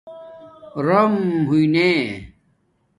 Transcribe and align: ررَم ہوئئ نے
ررَم 0.85 1.15
ہوئئ 1.49 1.63
نے 1.73 1.89